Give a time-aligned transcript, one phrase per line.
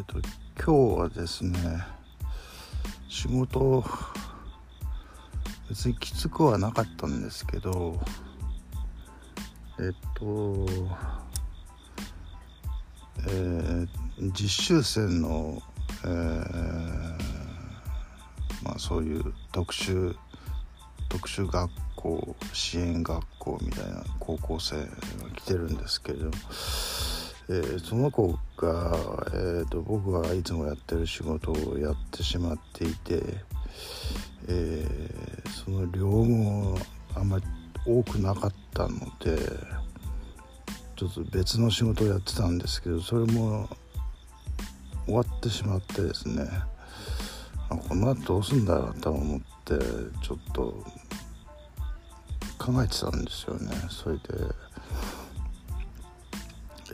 [0.00, 0.20] ーと
[0.62, 1.58] 今日はですね
[3.08, 3.82] 仕事
[5.68, 7.98] 別にきつくはなかったんですけど
[9.78, 10.66] えっと
[13.28, 13.88] えー、
[14.32, 15.62] 実習生の、
[16.04, 17.18] えー、
[18.62, 20.14] まあそういう特殊
[21.08, 24.84] 特殊学校支援学校みたいな高校生が
[25.34, 26.32] 来てるんですけれども
[27.48, 28.96] えー、その子が、
[29.32, 33.22] えーと、僕がいつもやってる仕事をやってしまっていて、
[34.48, 36.76] えー、その量も
[37.14, 37.44] あんまり
[37.86, 39.38] 多くなかったので
[40.96, 43.68] ちょっと別の仕事をやってたんですけどそれも
[45.04, 46.48] 終わってしまってですね
[47.68, 49.78] あこの後どうすんだろうと思って
[50.20, 50.84] ちょっと
[52.58, 54.65] 考えてたんですよねそれで。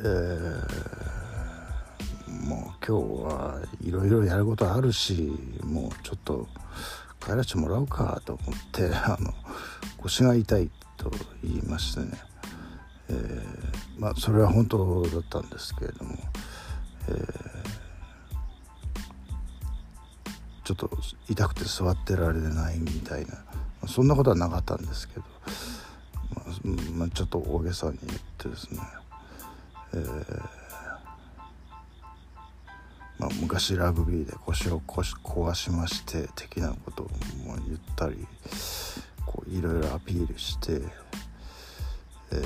[0.05, 2.93] ー、もう今日
[3.35, 5.33] はいろいろやることあるし
[5.65, 6.49] もうちょっと
[7.21, 9.33] 帰らせてもらおうかと思って あの
[9.99, 12.21] 腰が痛いと言いましてね、
[13.09, 16.19] えー、まあそれは本当だったんですけれども、
[17.09, 17.39] えー、
[20.65, 20.91] ちょっと
[21.29, 23.39] 痛くて座ってられないみたいな
[23.87, 25.25] そんなことはなかったんですけど、
[26.95, 28.81] まあ、ちょっと大げさに言ってですね。
[29.95, 30.41] えー、
[33.19, 37.11] まあ、昔ラグビーで腰を壊しまして的なことも
[37.67, 38.27] 言ったり
[39.25, 40.81] こういろいろアピールして、
[42.33, 42.41] えー、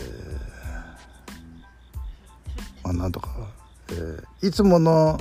[2.84, 3.30] まあ、なんとか、
[3.90, 5.18] えー、いつもの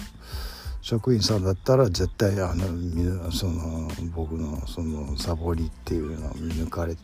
[0.82, 6.96] 職員さんだったら絶対あのその僕のそのサボりっていうのは見抜かれ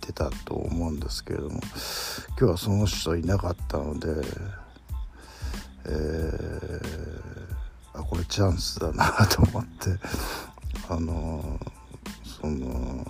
[0.00, 1.60] てたと思うんですけれども
[2.28, 4.65] 今日はその人いなかったので。
[5.88, 9.98] えー、あこれチャンスだなと思って。
[10.88, 11.58] あの
[12.24, 13.04] その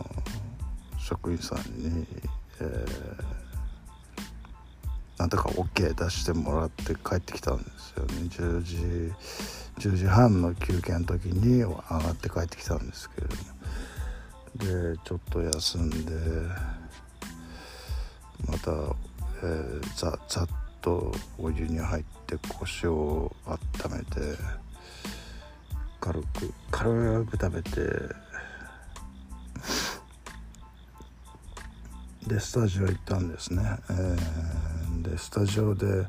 [0.99, 2.06] 職員さんに、
[2.61, 3.25] えー、
[5.19, 8.12] なんとか OK 出してもらって帰ってきたんですよね。
[8.31, 8.77] 10時
[9.89, 13.43] 10時半の休憩の時に上がって帰ってきたんですけれども。
[14.95, 16.12] でちょっと休んで
[18.47, 20.49] また、えー、ざざっ
[20.87, 23.59] とお湯に入って腰を温
[23.99, 24.21] めて
[25.99, 27.71] 軽く軽く食べて
[32.29, 36.07] でスタジオ行ったんですね、えー、でスタジオで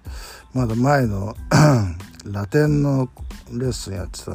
[0.53, 1.35] まだ前の
[2.25, 3.09] ラテンの
[3.51, 4.31] レッスンやってた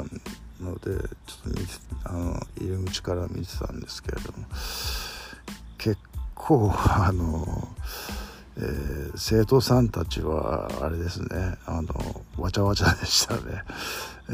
[0.60, 0.90] ので
[1.26, 1.72] ちょっと見て
[2.02, 4.44] あの入り口から見てたんですけれども
[5.78, 5.98] 結
[6.34, 7.68] 構あの
[8.58, 11.28] えー、生徒さんたちはあれですね
[11.66, 13.40] あのわちゃわちゃでしたね。
[14.28, 14.32] え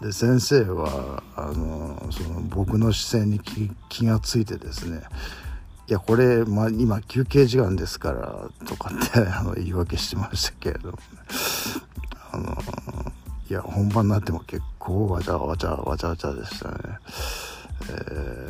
[0.00, 3.40] ー、で先生はあのその僕の視線に
[3.88, 5.02] 気がついてですね
[5.88, 10.98] いやこれ、まあ、今休憩時間ですからとかって あの言い訳してましたけれども、
[12.32, 12.56] あの
[13.48, 16.76] いや本番になっても結構わちゃわちゃわちゃわちゃでしたね。
[17.88, 18.45] えー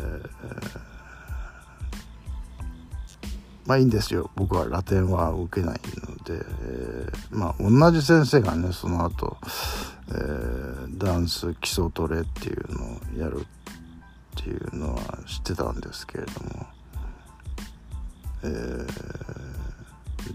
[3.66, 4.30] まあいいんですよ。
[4.36, 9.36] 僕はラテンは受けないので、えー、まあ同じ先生がねその後、
[10.08, 13.44] えー、ダンス基礎トレっていうのをやるっ
[14.36, 16.66] ていうのは知ってたんですけれども、
[18.44, 18.86] えー、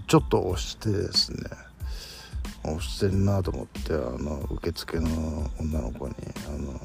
[0.07, 1.39] ちょっと押してですね。
[2.63, 6.13] 押してるなと思ってあの受付の女の子に
[6.47, 6.79] 「あの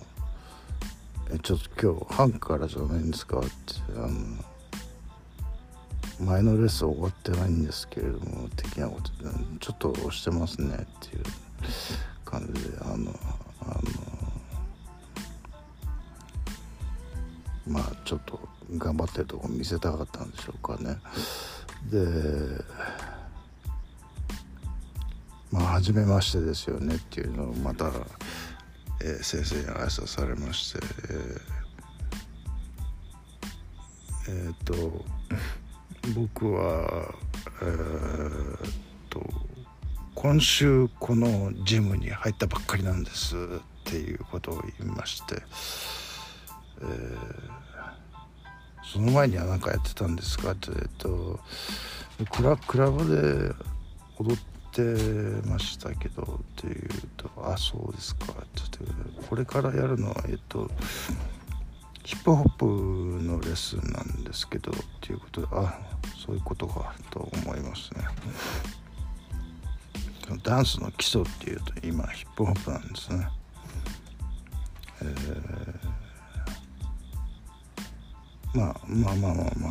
[1.30, 3.48] えちょっと今日半からじゃないんですか?」って
[3.96, 4.08] あの
[6.20, 11.22] 前のレース終わってないんですけれども的なことでちょっと押してますねっていう
[12.24, 13.10] 感じであの
[13.60, 13.80] あの
[17.66, 18.40] まあちょっと
[18.76, 20.96] 頑張ってるとこ見せたかったんでしょうかね。
[21.90, 22.64] で
[25.52, 27.90] まあ初めましてですよねっていうのをまた、
[29.02, 35.04] えー、先生に挨拶されましてえー、えー、っと
[36.14, 37.14] 僕は
[37.62, 38.58] えー、
[39.08, 39.22] と
[40.14, 43.38] 今週このジムに入ったばっかりなんですっ
[43.84, 45.36] ていうことを言いまして、
[46.82, 47.16] えー、
[48.84, 51.40] その前には何かやってたんですかって言うと
[52.30, 53.54] クラクラブで
[54.18, 54.38] 踊っ
[54.72, 54.82] て
[55.48, 56.26] ましたけどっ
[56.56, 58.92] ていうと「あそうですか」ってって
[59.28, 60.70] 「これからやるのはえっと
[62.04, 62.66] ヒップホップ
[63.24, 65.95] のレッスンなんですけどっていうことであ
[66.26, 68.00] そういうことかと思いますね
[70.42, 73.28] ダンスの基礎っていうと今ヒップホップなんですね。
[75.02, 79.68] えー、まあまあまあまあま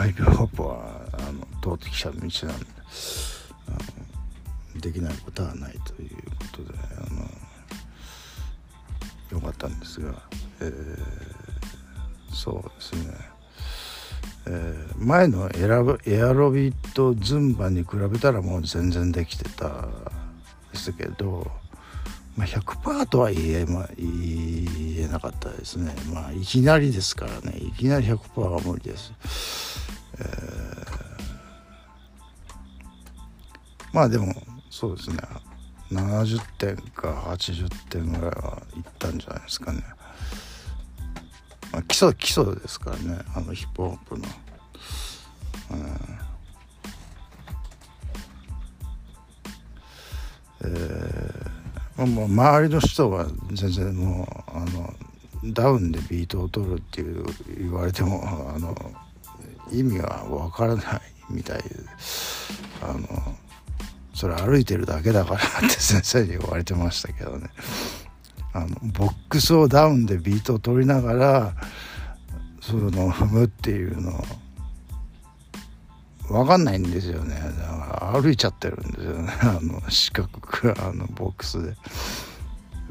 [0.00, 2.36] あヒップホップはあの通ってきた道なんで
[3.68, 3.72] あ
[4.74, 6.10] のできないことはないという
[6.54, 7.00] ことであ
[9.32, 10.14] のよかったんですが、
[10.60, 10.98] えー、
[12.32, 13.35] そうですね
[14.48, 19.88] えー、前のエラエアロビットズンバに比べたらもう全然できてた
[20.72, 21.50] ですけど、
[22.36, 24.06] まあ、100%とは言え,、まあ、言
[24.98, 25.94] えなかったですね。
[26.12, 27.58] まあいきなりですからね。
[27.58, 29.12] いきなり100%は無理です、
[30.18, 30.26] えー、
[33.92, 34.32] まあでも
[34.70, 35.16] そうですね。
[35.90, 39.82] 70点か80点ぐらいはいったんじゃないですかね。
[41.76, 43.18] まあ、基礎基礎ですからね。
[43.34, 44.24] あのヒップホップの。
[45.72, 45.98] うん。
[50.64, 54.94] えー、もう周りの人は全然もうあの
[55.52, 57.26] ダウンでビートを取るっていう
[57.58, 58.74] 言われてもあの
[59.70, 61.64] 意味がわからないみたいで。
[62.80, 63.36] あの
[64.14, 67.50] それ歩いてるだけだからって先生に言われてましたけどね。
[68.56, 71.54] あのボックスをダウンでビートを取りながら
[72.60, 74.24] その踏むっていうの
[76.28, 77.34] 分かんないんですよね。
[77.34, 79.32] だから歩いちゃってるんですよね。
[79.42, 81.74] あの四角くあのボックスで。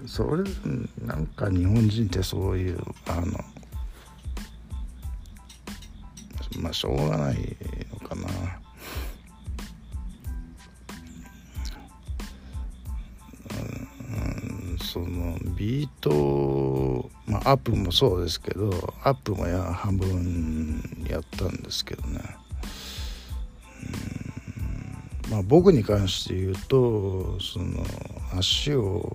[0.05, 0.43] それ
[1.03, 3.43] なんか日本人ってそういうあの
[6.61, 7.57] まあしょうがない
[7.91, 8.64] のかな。
[14.95, 18.69] そのビート、まあ、アップもそうですけど
[19.03, 22.21] アップもや半分やったんですけどね。
[25.29, 27.83] まあ僕に関して言うとその
[28.37, 29.11] 足を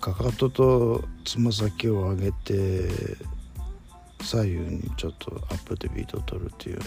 [0.00, 2.88] かかととつま先を上げて
[4.22, 6.86] 左右にちょっとアップでビートを取るっていうのを、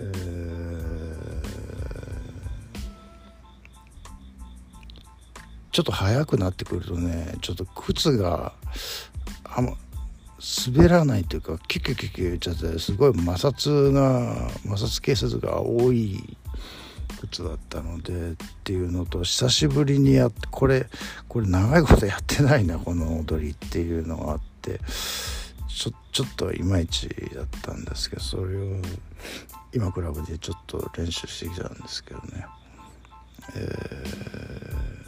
[0.00, 0.99] えー
[5.80, 8.52] ちょっと速くなってくるとねちょっと靴が
[9.44, 9.72] あま
[10.66, 16.36] 滑らないというかキュキュキュキュ言っちゃってすごい摩擦が摩擦係数が多い
[17.22, 20.86] 靴だったのでっていうのと久しぶりにやってこれ
[21.28, 24.80] これ長いことやってないなこの踊りっていうのがあって
[25.66, 28.76] ちょちょっといまいちだったんですけどそれを
[29.72, 32.44] 今クラブでちょっと練習してきたんですけどね。
[33.56, 34.99] えー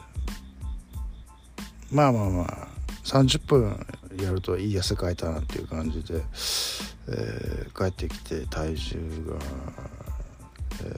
[1.92, 2.68] まあまあまあ
[3.04, 3.86] 30分
[4.18, 6.22] やるといい汗かいたなっていう感じで、
[7.08, 8.96] えー、帰ってきて体重
[9.28, 9.36] が、
[10.84, 10.88] え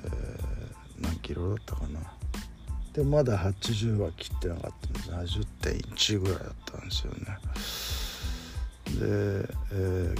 [1.00, 2.00] ー、何キロだったかな。
[2.92, 5.40] でまだ80は切ってなかったんです。
[5.56, 7.18] 80.1ぐらいだったんですよね。
[8.84, 10.16] で、えー、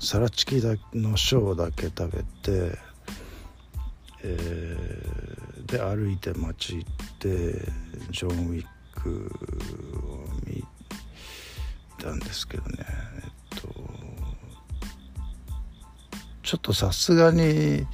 [0.00, 0.56] サラチキ
[0.92, 2.76] のショーだけ食べて、
[4.24, 7.28] えー、で歩いて街行って
[8.10, 8.66] ジョン・ウィッ
[9.04, 9.30] ク
[10.02, 10.64] を見
[11.98, 12.78] たんですけどね。
[12.80, 13.68] えっと
[16.42, 17.86] ちょっとさすがに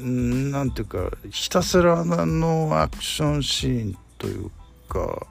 [0.00, 4.50] なんていうかひたすらのアクションシーンという
[4.88, 5.26] か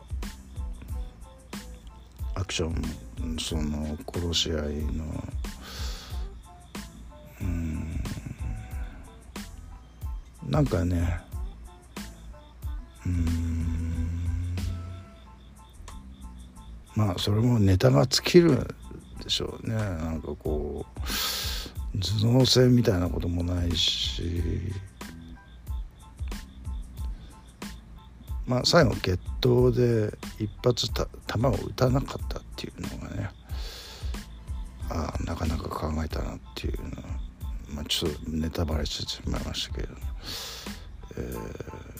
[2.36, 4.60] アクションその殺し合い
[4.96, 5.24] の
[7.42, 8.04] うん
[10.48, 11.20] なんかね
[13.06, 13.51] うん
[16.96, 18.76] まあそれもネタが尽きる
[19.24, 19.76] でしょうね。
[19.76, 24.24] なんかこう頭脳戦みたいなこともないし。
[28.48, 33.30] まあ最後決闘で一発た球を打たなかったっていうのがね
[34.90, 37.08] ああなかなか考えたなっていうのは、
[37.70, 39.94] まあ、ちょっとネタバレしてしまいましたけど、
[41.18, 41.91] えー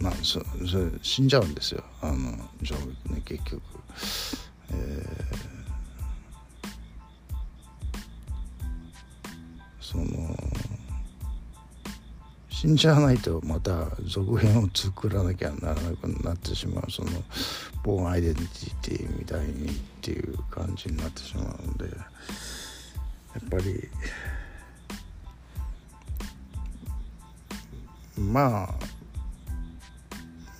[0.00, 1.84] まあそそれ死んじゃうんですよ。
[2.00, 2.38] あのね
[3.24, 3.62] 結局、
[4.72, 5.36] えー、
[9.80, 10.04] その
[12.48, 16.90] 死んじゃわないとまた続編を作らなきゃならなくなってしまう。
[16.90, 17.10] その
[17.82, 19.70] ボーンアイデンティティみたいにっ
[20.00, 21.96] ていう感じになってしまうので。
[23.34, 23.90] やっぱり
[28.16, 28.74] まあ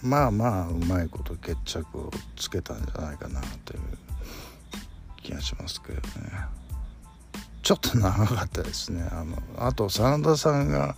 [0.04, 3.80] まあまあうまいこと決着をつけたんじゃないかなという
[5.23, 6.02] 気がしますけどね。
[7.62, 9.08] ちょっと長かったですね。
[9.11, 10.94] あのあと真田さんが、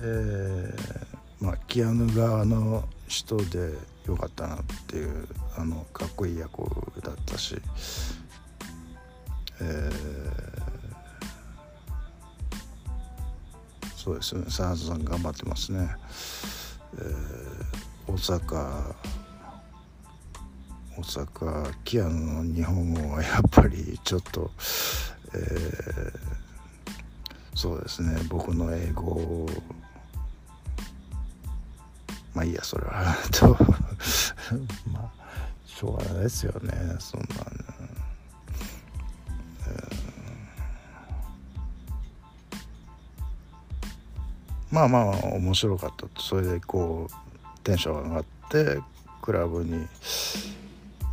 [0.00, 3.72] えー、まあ、キアヌ側の人で
[4.06, 6.62] よかったなっていうあのかっこいい役
[7.02, 7.56] だったし、
[9.60, 9.90] えー、
[13.96, 14.44] そうですね。
[14.48, 15.88] 真田さん頑張ってますね、
[16.98, 17.45] えー、
[18.08, 18.94] 大阪
[20.96, 24.50] 大阪キアヌの日本語はやっぱりちょっと、
[25.34, 26.12] えー、
[27.54, 29.46] そうですね僕の英語
[32.32, 33.48] まあいいやそれはと
[34.90, 35.10] まあ
[35.66, 37.26] しょうがないですよねそんな、
[39.66, 45.02] えー、まあまあ
[45.34, 47.25] 面白かったそれでこう
[47.66, 48.80] テンション上がって
[49.20, 49.88] クラブに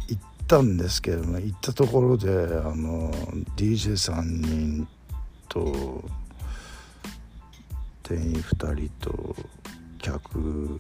[0.08, 3.12] 行ったんですけども行ったところであの
[3.58, 4.88] DJ3 人
[5.50, 6.04] と
[8.04, 9.36] 店員2人と
[9.98, 10.80] 客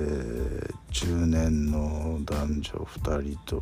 [0.00, 3.60] ー、中年の男女2人と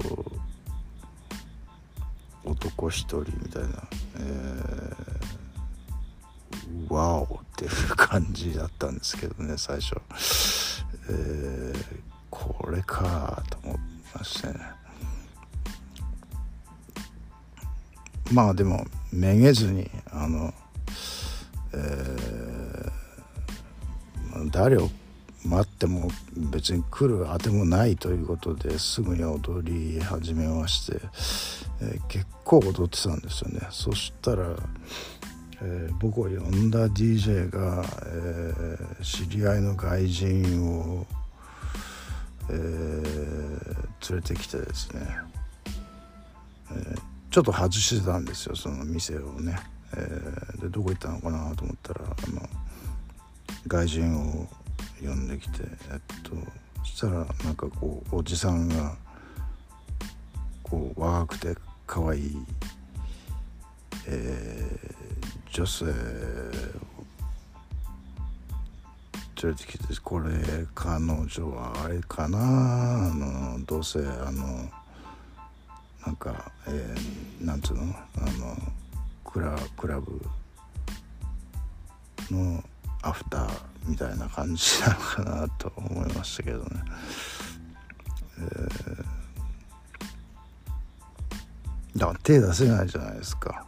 [2.44, 3.68] 男1人みたいな、
[4.18, 5.45] えー、
[6.88, 9.96] ワオっていう感じだったんですけどね最初、
[11.08, 11.85] えー、
[12.30, 13.78] これかと思い
[14.14, 14.61] ましたね。
[18.32, 20.52] まあでもめげずにあの、
[21.73, 24.90] えー、誰を
[25.44, 26.11] 待っても
[26.50, 31.00] 別に来るあてもないということですぐに踊り始めまして、
[31.80, 33.61] えー、結構踊ってたんですよね。
[33.70, 34.56] そしたら、
[35.62, 41.06] えー、僕を呼んだ DJ が、えー、知り合いの外人を、
[42.48, 43.02] え
[44.08, 45.00] 連れてきてですね、
[46.70, 46.94] え
[47.30, 49.58] ちょっと外してたんですよその店をね、
[49.96, 52.48] えでどこ行ったのかなと思ったらあの
[53.66, 54.48] 外人を
[55.02, 56.32] 呼んできてえっと
[56.84, 58.94] そしたらなんかこうおじさんが
[60.62, 61.54] こう若くて
[61.86, 62.36] 可愛い、
[64.06, 65.05] えー、
[65.64, 65.88] 性を
[69.42, 70.30] 連れてきてこれ
[70.75, 72.38] 彼女はあれかな？
[72.38, 74.68] あのどうせあの
[76.04, 77.82] なんか、えー、なんつうの？
[77.82, 78.56] あの
[79.25, 80.20] クラクラブ
[82.30, 82.64] の
[83.02, 83.50] アフター
[83.84, 86.64] みたいな感じなのかなと思いましたけどね。
[88.38, 93.65] えー、だから手出せないじゃないですか。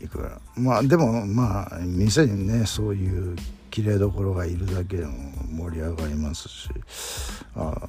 [0.00, 0.40] いくら。
[0.56, 3.36] まあでもまあ店にねそういう
[3.70, 5.12] 綺麗どころがいるだけでも
[5.50, 6.68] 盛り上がりますし
[7.54, 7.88] あ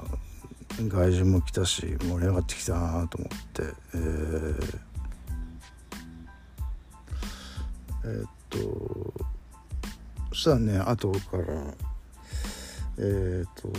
[0.87, 3.63] 外人も来たし盛り上がってきたなと思って、
[3.93, 4.79] えー、
[8.05, 8.57] えー、っと
[10.29, 11.43] そしたらね後から
[12.99, 13.69] えっ、と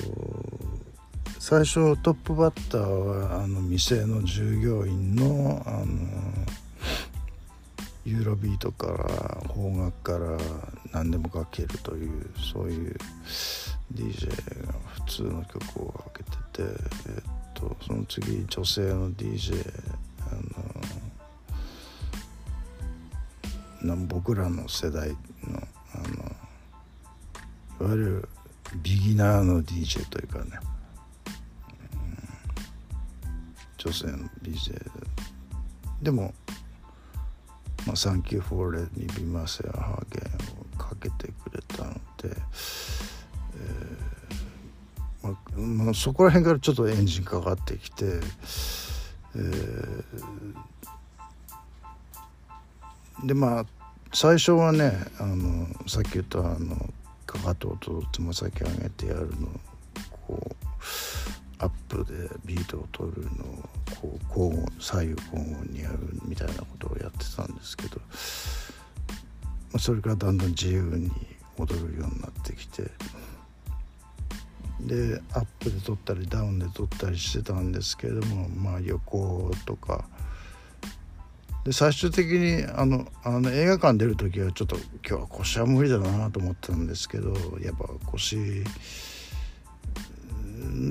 [1.38, 5.86] 最初トップバッターはあの店の従業員のあの
[8.04, 10.36] ユーロビートから邦楽から
[10.92, 12.96] 何でもかけるというそういう
[13.94, 14.28] DJ
[14.66, 14.72] が
[15.06, 16.30] 普通の曲をかけて
[16.64, 16.70] て、
[17.08, 17.22] えっ
[17.54, 19.54] と、その次女性の DJ
[23.82, 25.16] あのな僕らの世代の
[25.94, 25.98] あ
[27.80, 28.28] のいわゆる
[28.82, 30.44] ビギナーの DJ というかね、
[31.94, 32.28] うん、
[33.76, 34.90] 女性の DJ
[36.02, 36.34] でも
[37.86, 40.24] 「まあ、サンキューフォーレにビマセアハーゲン
[40.60, 44.12] をかけてくれたので、えー
[45.56, 48.06] まあ、そこら辺からちょっとエンジンかかってきて、
[49.36, 50.04] えー、
[53.26, 53.66] でまあ
[54.12, 56.92] 最初はねあのさっき言ったあの
[57.24, 59.48] かかととつま先上げてやるの
[60.26, 60.54] こう
[61.62, 63.68] アップでビートを取るのを
[64.00, 68.00] こう交互左右交互にやるみたいなことをやってたんですけど、
[69.72, 71.10] ま、それからだんだん自由に
[71.58, 72.82] 踊るようになってきて
[74.80, 80.04] でアップで撮ったりダウンで撮ったりしてたんですけれどもまあ横とか。
[81.64, 84.76] で最終的にあのあの映画館出る時はちょっと
[85.08, 88.64] 今日は腰は無理だなと思ったんですけどやっぱ腰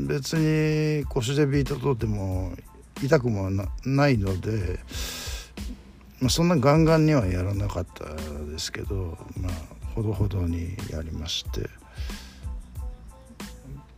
[0.07, 2.53] 別に腰でビート取っても
[3.03, 3.49] 痛くも
[3.85, 4.79] ないので、
[6.19, 8.05] まあ、そんなガンガンにはやらなかった
[8.45, 9.51] ですけどまあ
[9.95, 11.69] ほどほどにやりまして。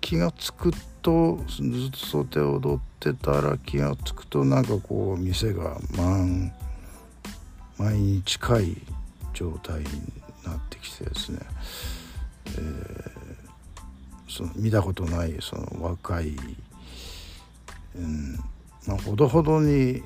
[0.03, 6.53] 気が付くとずっと想定踊ってたら気が付くとなんかこう店が満
[7.77, 8.77] 前に近い
[9.33, 9.85] 状態に
[10.45, 11.39] なってきてですね、
[12.57, 13.11] えー、
[14.33, 16.35] その見たことないその若い、
[17.95, 18.33] うん
[18.87, 20.01] まあ、ほどほどに、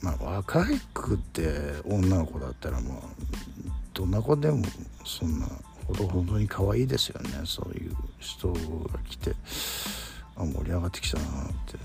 [0.00, 1.48] まあ、若いくって
[1.84, 3.02] 女の子だったらもう
[3.94, 4.64] どんな子でも
[5.04, 5.46] そんな
[5.86, 8.58] ほどほどに可愛いですよねそういう人が
[9.08, 9.32] 来て
[10.36, 11.26] あ盛り上がってきたなっ
[11.66, 11.78] て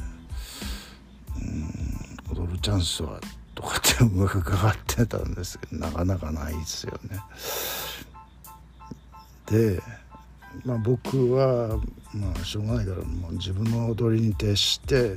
[2.32, 3.22] うん踊るチャンスは
[3.54, 7.20] とかって伺ってたんですけどなかなかないですよね。
[9.46, 9.82] で、
[10.66, 11.80] まあ、僕は
[12.14, 15.16] まあしょうがないからもう自分の踊りに徹して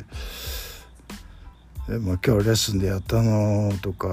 [1.88, 4.08] 「でまあ、今日レッスンでやったの?」とか、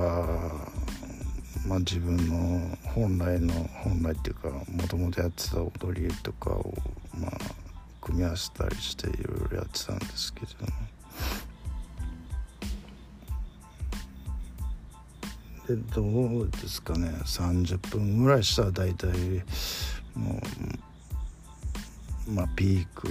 [1.67, 6.73] まあ、自分の本来の本来っていうかもともとやってた踊りとかを
[7.17, 7.31] まあ
[8.01, 10.71] 組み合わせたりしていろいろやってたんですけども。
[15.67, 19.07] でどうですかね30分ぐらいしたら大体
[20.15, 20.90] もう
[22.27, 23.07] まあピーク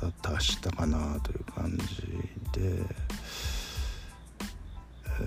[0.00, 2.02] だ達したかなという感じ
[2.60, 2.82] で、
[5.20, 5.22] え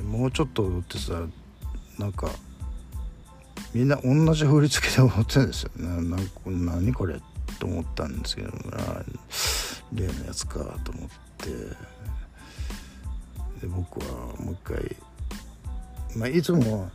[0.00, 1.22] ー、もうちょっと踊ってさ
[1.98, 2.30] なんか
[3.74, 7.20] みんな同じ振り付けで踊ってるんですよねなん何これ
[7.58, 8.50] と思ったんですけど
[9.92, 11.08] 例のやつかと思っ
[11.38, 11.98] て。
[13.60, 14.06] で僕は
[14.38, 14.96] もう一回、
[16.16, 16.90] まあ、いつも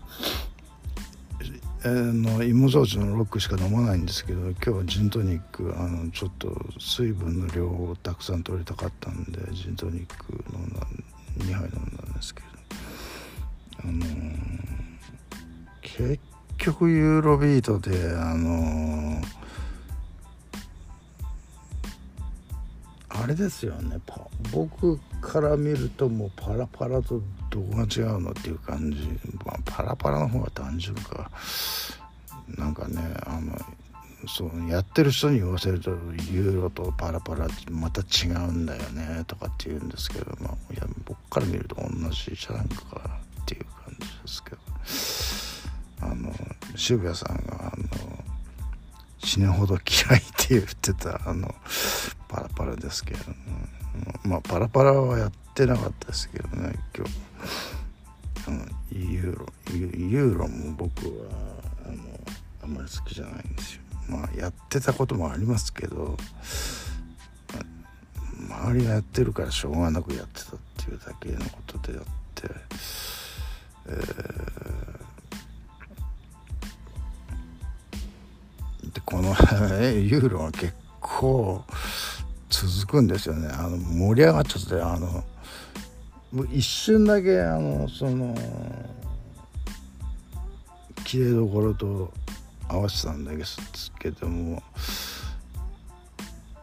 [1.89, 10.87] の芋焼酎のロックしか飲まないんですけど今日はジントニックあのちょっと水分の量をたくさん取りたかったんでジントニック飲んだ
[11.39, 12.47] 2杯飲んだんですけど。
[13.85, 14.05] あの
[15.81, 16.19] 結
[16.57, 19.21] 局ユーロビートであの
[23.09, 24.00] あれですよね
[24.53, 27.22] 僕から見るともうパラパラと
[27.53, 28.98] どこが違うのっていう感じ、
[29.46, 31.29] まあ、パラパラの方が単純か。
[32.57, 33.57] なんかねあの
[34.27, 35.92] そうやってる人に言わせると
[36.31, 44.57] ユーロとパラパラまた違うんだよねとかって言うんですけど、まあ、いや僕から見ると同じじゃないかっていう感じですけど。
[46.01, 46.33] あの
[46.75, 48.24] 渋谷さんがあの
[49.20, 51.53] 死ぬほど嫌いって言ってたあの
[52.27, 53.37] パラパラですけど、ね、
[54.25, 57.11] まあパラパラはやってなかったですけどね今日。
[58.46, 61.29] あのユーロユーロも僕は
[61.85, 61.98] あの
[62.63, 63.81] あんまり好きじゃないんですよ。
[64.09, 66.18] まあやってたこともありますけど、
[68.50, 72.50] まあ、周りがやってるからしょうがなくやってたっていうだけのことであって、
[73.87, 81.63] えー、でこのユーロは結構
[82.50, 83.48] 続くんですよね。
[83.48, 85.24] あの盛り上がっちゃってあの
[86.51, 88.35] 一瞬だけあのその
[91.03, 92.11] 綺麗どころと
[92.67, 93.59] 合わせたんです
[94.00, 94.63] けども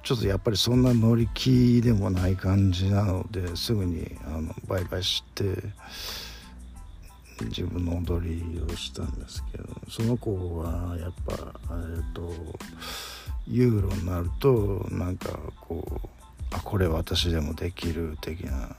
[0.02, 5.44] ちょっとやっぱりそんな乗り気でもない感じなのですぐにあのバイバイして
[7.42, 11.35] 自分の踊りをしたんですけどその子はやっぱ
[11.94, 12.33] えっと
[13.46, 16.09] ユーロになるとなんかこう
[16.50, 18.74] あこれ私でもできる的な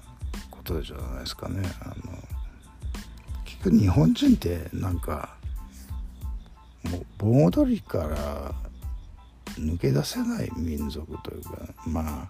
[0.61, 1.61] ことじゃないですかね。
[1.81, 1.95] あの
[3.45, 5.35] 結局日本人ってなんか
[6.83, 8.53] もう盆踊りから
[9.55, 12.29] 抜け出せない民族というかま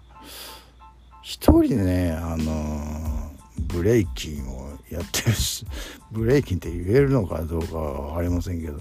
[1.22, 5.66] 一人ねあのブレイキンをやってるし
[6.10, 8.80] ブレイキンって言えるのかどうかは分かりませんけど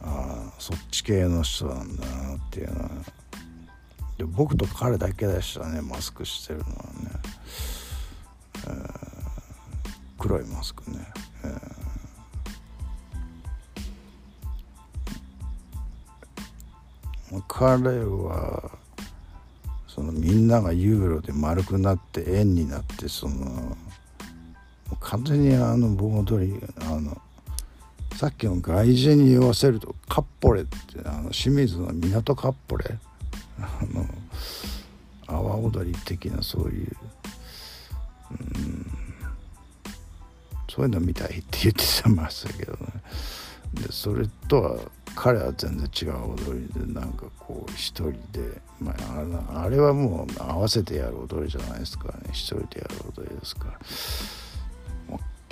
[0.00, 2.90] ああそっち系の人なんだなっていうのは。
[4.18, 7.10] で僕と彼だけでしたねマスクしてるのはね、
[8.66, 8.88] えー、
[10.18, 10.98] 黒いマスクね、
[17.32, 18.70] えー、彼は
[19.86, 23.76] そのみんながユーロで丸くなって円になってその
[25.00, 27.20] 完全にあの盆踊りあの
[28.16, 30.70] さっきの外人に言わせるとカッポレって
[31.04, 32.98] あの清水の港カッポレ？
[33.58, 34.06] あの
[35.26, 36.96] 阿波踊り的なそういう、
[38.32, 38.86] うん、
[40.68, 42.78] そういうのみたいって言ってましたけどね
[43.74, 44.78] でそれとは
[45.14, 48.94] 彼は全然違う踊りでなんかこう一人で、ま
[49.54, 52.08] あ、あれはもう合わせてやる踊りじゃないですか。
[52.08, 53.78] ね一人でやる踊りですから。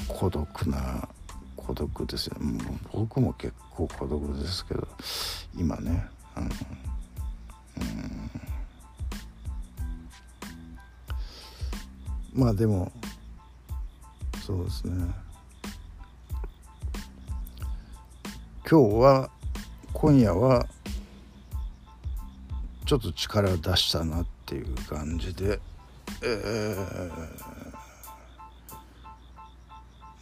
[0.09, 1.09] 孤独な
[1.57, 2.37] 孤独ですよ。
[2.93, 4.89] 僕も結構孤独ですけど
[5.57, 6.07] 今ね。
[6.35, 8.31] あのうん。
[12.35, 12.93] まあでも
[14.47, 15.07] そうですね。
[18.71, 19.31] 今日は
[19.93, 20.67] 今夜は
[22.87, 25.61] ちょっと力出したなっていう感じで、
[26.23, 27.09] えー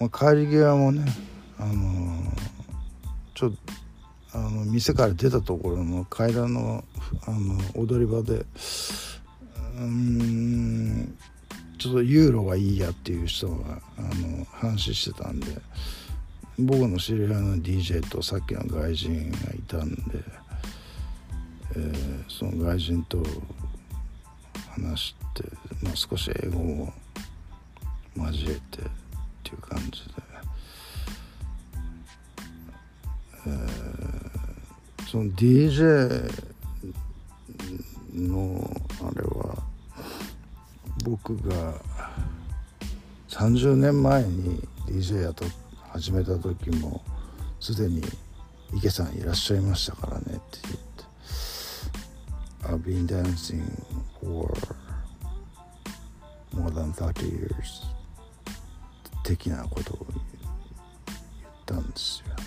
[0.01, 1.05] まあ、帰り際もね、
[1.59, 2.31] あのー、
[3.35, 6.85] ちょっとあの店から出たところの階段の
[7.27, 8.45] あの踊り場で
[9.79, 11.19] うん
[11.79, 15.47] ちょっとユーロがいいやっていう人があの話してたんで
[16.59, 20.01] 僕の知り合いの DJ とさっきの外人がいたんで、
[21.77, 23.23] えー、その外人と
[24.71, 25.45] 話して、
[25.81, 26.93] まあ、少し英語を
[28.17, 28.85] 交えてっ
[29.45, 30.11] ていう感じで、
[33.47, 36.29] えー、その DJ
[38.15, 38.69] の
[39.01, 39.38] あれは
[41.09, 41.75] 僕が
[43.29, 45.47] 30年前に DJ やと
[45.91, 47.03] 始めた時も
[47.61, 48.03] すでに
[48.75, 51.05] 池さんいらっしゃいましたからねって言って
[52.69, 53.63] 「I've been dancing
[54.21, 54.53] for
[56.55, 57.87] more than 30 years」
[59.25, 60.21] 的なことを言っ
[61.65, 62.38] たんですよ。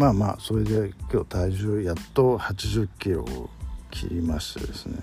[0.00, 3.50] まあまあそれで今日体重やっと80キロを
[3.90, 4.96] 切りましてですね、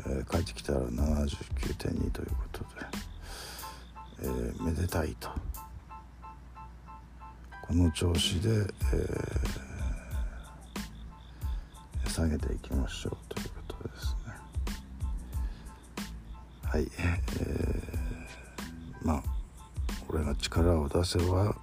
[0.00, 2.66] えー、帰ってきたら79.2ということで、
[4.22, 5.28] えー、めでたいと。
[7.62, 14.32] この調子で、えー、下げていきましょうということですね。
[16.64, 19.22] はい、えー、まあ
[20.08, 21.54] 俺が力を出せば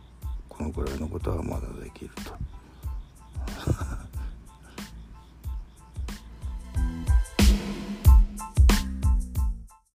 [0.62, 2.40] このぐらいのことはまだできると。